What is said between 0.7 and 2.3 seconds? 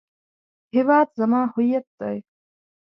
هیواد زما هویت دی